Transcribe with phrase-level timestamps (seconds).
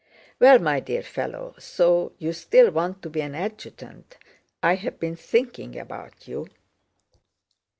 [0.39, 4.17] "Well, my dear fellow, so you still want to be an adjutant?
[4.63, 6.47] I have been thinking about you."